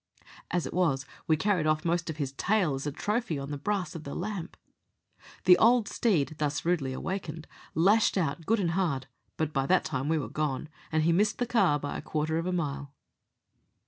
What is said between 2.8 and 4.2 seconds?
a trophy on the brass of the